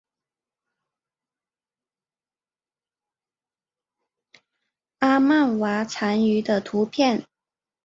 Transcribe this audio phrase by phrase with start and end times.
[4.97, 7.23] 阿曼蛙蟾鱼的图片